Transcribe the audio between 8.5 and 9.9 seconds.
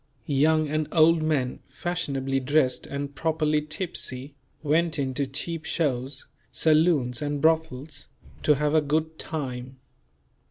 have a "good time."